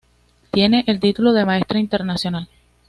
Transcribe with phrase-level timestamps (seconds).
[0.49, 2.49] Tiene el título de Maestra Internacional.